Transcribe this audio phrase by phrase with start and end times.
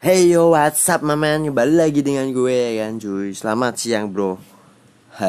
[0.00, 3.36] Hey yo what's up maman Kembali lagi dengan gue kan cuy.
[3.36, 4.40] Selamat siang bro.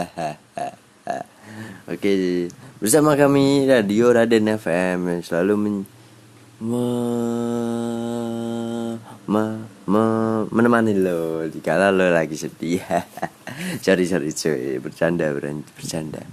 [1.92, 2.12] Oke
[2.80, 5.76] Bersama kami Radio Raden FM Yang selalu men
[6.64, 6.84] me,
[9.28, 9.44] me,
[9.92, 10.04] me,
[10.48, 11.44] Menemani lo.
[11.52, 12.80] Jika lo lagi sedih.
[13.84, 14.80] Sorry sorry cuy.
[14.80, 16.24] Bercanda bercanda.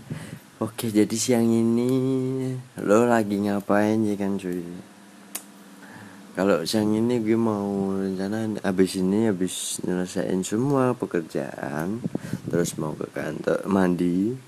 [0.62, 2.54] Oke jadi siang ini
[2.86, 4.62] Lo lagi ngapain ya kan cuy
[6.38, 11.98] kalau siang ini gue mau rencana abis ini abis nyelesain semua pekerjaan
[12.46, 14.38] terus mau ke kantor mandi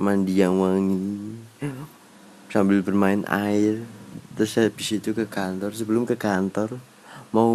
[0.00, 1.36] mandi yang wangi
[2.48, 3.84] sambil bermain air
[4.38, 5.74] terus habis itu ke kantor.
[5.74, 6.80] Sebelum ke kantor
[7.34, 7.52] mau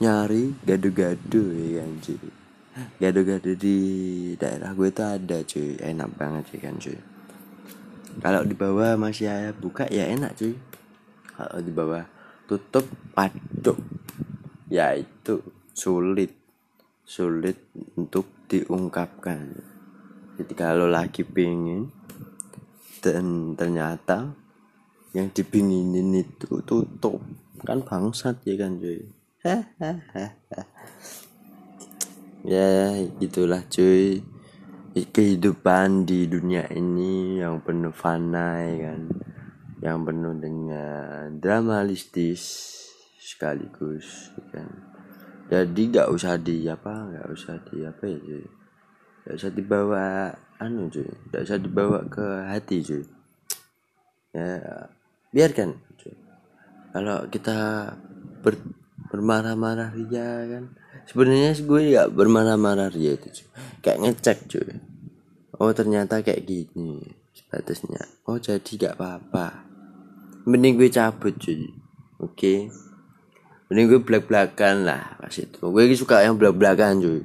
[0.00, 2.18] nyari gado-gado ya anjir
[2.96, 3.76] gado-gado di
[4.40, 5.76] daerah gue itu ada cuy.
[5.76, 6.96] Enak banget sih kan cuy.
[8.22, 10.56] Kalau di bawah masih buka ya enak cuy.
[11.36, 13.78] Kalau di bawah tutup paduk
[14.72, 15.44] yaitu
[15.76, 16.42] sulit
[17.02, 17.68] sulit
[17.98, 19.52] untuk diungkapkan.
[20.40, 21.92] Jadi kalau lagi pingin
[23.04, 24.32] dan ternyata
[25.12, 27.20] yang dipinginin itu tutup.
[27.62, 29.00] Kan bangsat ya kan cuy?
[32.42, 34.18] Ya gitulah cuy.
[34.92, 39.00] Kehidupan di dunia ini yang penuh fana ya kan
[39.82, 42.42] yang penuh dengan dramalistis
[43.18, 44.70] sekaligus kan.
[45.50, 48.46] Jadi gak usah di apa gak usah di apa ya cuy.
[49.26, 50.30] Gak usah dibawa
[50.62, 51.10] anu cuy.
[51.34, 53.04] Gak usah dibawa ke hati cuy.
[54.32, 54.62] Ya
[55.34, 56.14] biarkan cuy.
[56.94, 57.58] Kalau kita
[58.40, 58.54] ber,
[59.10, 60.64] bermarah-marah ria kan.
[61.10, 63.48] Sebenarnya gue gak bermarah-marah ria itu cuy.
[63.82, 64.78] Kayak ngecek cuy.
[65.58, 67.22] Oh ternyata kayak gini
[67.52, 69.71] statusnya oh jadi gak apa-apa
[70.46, 71.70] mending gue cabut cuy.
[72.18, 72.34] Oke.
[72.34, 72.58] Okay?
[73.72, 75.56] mending gue belak belakan lah pas itu.
[75.56, 77.24] Gue suka yang belak belakan cuy.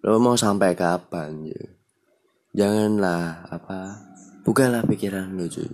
[0.00, 1.64] Lo mau sampai kapan cuy?
[2.56, 4.00] Janganlah apa
[4.48, 5.68] bukalah pikiran lo cuy.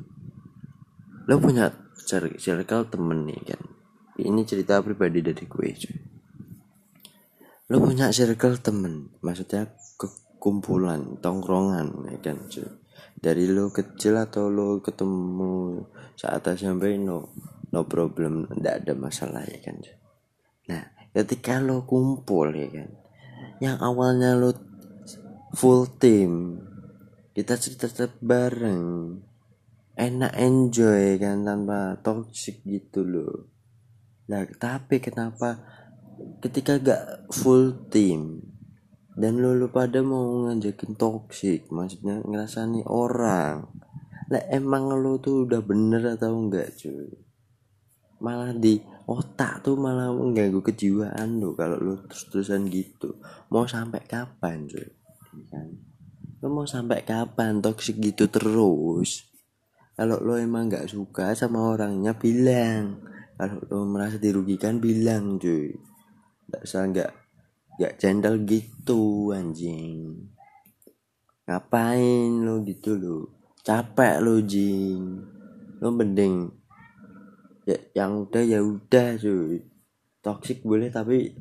[1.30, 1.70] Lo punya
[2.36, 3.62] circle temen nih kan?
[4.18, 5.98] Ini cerita pribadi dari gue cuy.
[7.70, 12.83] Lo punya circle temen maksudnya kekumpulan tongkrongan ya kan cuy
[13.18, 15.84] dari lo kecil atau lo ketemu
[16.14, 17.32] saat SMP no
[17.74, 19.80] no problem tidak ada masalah ya kan?
[20.70, 20.82] Nah
[21.14, 22.90] ketika lo kumpul ya kan?
[23.58, 24.54] Yang awalnya lo
[25.54, 26.60] full team
[27.34, 29.18] kita cerita cerita bareng.
[29.94, 31.46] Enak enjoy kan?
[31.46, 33.54] Tanpa toxic gitu loh
[34.24, 35.60] nah tapi kenapa
[36.40, 38.40] ketika gak full team
[39.14, 43.70] dan lo, lo pada mau ngajakin toxic maksudnya ngerasani orang.
[44.26, 47.14] Lah emang lo tuh udah bener atau enggak cuy?
[48.18, 53.22] Malah di otak tuh malah mengganggu kejiwaan lo kalau lo terus-terusan gitu.
[53.54, 54.88] Mau sampai kapan cuy?
[55.46, 55.78] Kan?
[56.42, 59.30] Lo mau sampai kapan toksik gitu terus?
[59.94, 62.98] Kalau lo emang nggak suka sama orangnya bilang.
[63.38, 65.70] Kalau lo merasa dirugikan bilang cuy.
[66.50, 67.23] Nggak usah nggak
[67.78, 70.30] nggak gentle gitu anjing.
[71.44, 73.18] Ngapain lo gitu lo
[73.64, 75.24] capek lo jing.
[75.82, 76.48] Lo mending
[77.64, 79.64] ya yang udah ya udah cuy.
[80.24, 81.36] Toxic boleh tapi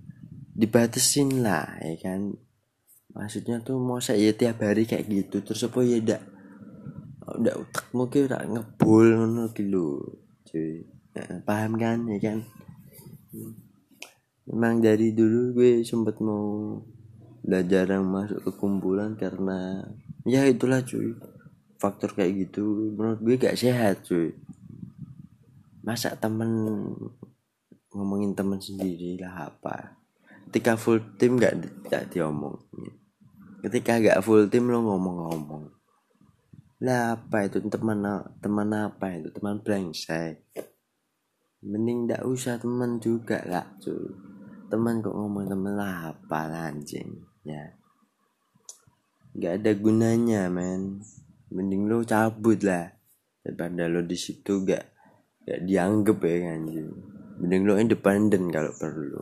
[0.55, 2.35] dibatasin lah ya kan?
[3.13, 6.23] Maksudnya tuh mau saya tiap hari kayak gitu terus apa ya ndak
[7.23, 10.01] udah utak mungkin udah ngebul ngono gitu
[10.49, 10.83] cuy.
[11.45, 12.37] Paham kan ya kan
[14.43, 16.75] memang dari dulu gue sempet mau
[17.43, 19.83] belajar yang masuk ke kumpulan karena
[20.23, 21.15] ya itulah cuy
[21.79, 24.31] faktor kayak gitu menurut gue gak sehat cuy.
[25.83, 26.47] Masa temen
[27.91, 29.99] ngomongin temen sendiri lah apa.
[30.47, 31.59] Ketika full tim gak,
[31.91, 32.55] gak diomong
[33.63, 35.71] ketika gak full tim lo ngomong-ngomong.
[36.83, 38.03] Lah apa itu teman
[38.43, 40.43] teman apa itu teman brengsek?
[41.63, 44.32] Mending gak usah teman juga lah cuy
[44.73, 47.21] teman kok ngomong temen lah apa anjing.
[47.45, 47.77] Ya.
[49.37, 51.05] Gak ada gunanya men.
[51.53, 52.89] Mending lo cabut lah
[53.45, 54.81] daripada lo di situ gak
[55.45, 56.61] gak dianggap ya kan
[57.37, 59.21] mending lo independen kalau perlu.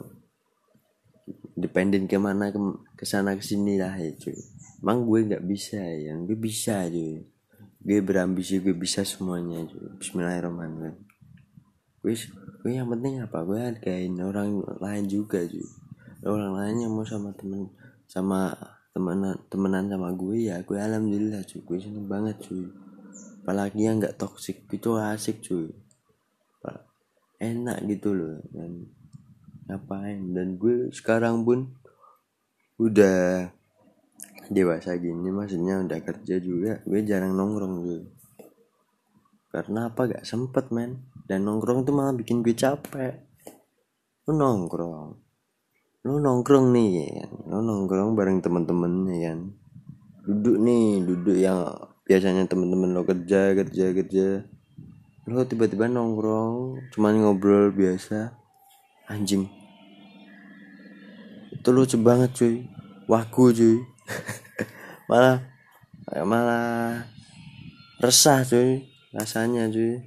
[1.60, 2.60] Independen ke mana ke
[2.96, 4.40] ke sana ke sini lah ya cuy.
[4.80, 6.16] Emang gue nggak bisa ya.
[6.16, 7.28] Gue bisa cuy.
[7.84, 10.00] Gue berambisi gue bisa semuanya cuy.
[10.00, 11.11] Bismillahirrahmanirrahim
[12.02, 12.14] gue
[12.62, 13.46] gue yang penting apa?
[13.46, 15.66] Gue hargain orang lain juga cuy.
[16.22, 17.70] Orang lain yang mau sama temen
[18.06, 18.54] sama
[18.92, 21.62] temenan temenan sama gue ya gue alhamdulillah cuy.
[21.62, 22.66] Gue seneng banget cuy.
[23.42, 25.70] Apalagi yang nggak toksik itu asik cuy.
[27.42, 28.86] Enak gitu loh dan
[29.66, 30.22] ngapain?
[30.34, 31.74] Dan gue sekarang pun
[32.78, 33.50] udah
[34.50, 36.82] dewasa gini maksudnya udah kerja juga.
[36.86, 38.02] Gue jarang nongkrong gue
[39.52, 40.08] karena apa?
[40.08, 43.16] Gak sempet men dan nongkrong tuh malah bikin gue capek.
[44.28, 45.16] Lu nongkrong.
[46.04, 49.40] Lu nongkrong nih ya kan lu nongkrong bareng temen-temen ya kan
[50.28, 51.72] duduk nih duduk yang
[52.04, 54.28] biasanya temen-temen lo kerja kerja kerja.
[55.32, 58.36] Lo tiba-tiba nongkrong cuman ngobrol biasa.
[59.08, 59.48] Anjing.
[61.56, 62.68] Itu lucu banget cuy.
[63.08, 63.80] Waku cuy.
[65.10, 65.48] Malah
[66.28, 67.08] malah
[68.04, 68.84] resah cuy
[69.16, 70.04] rasanya cuy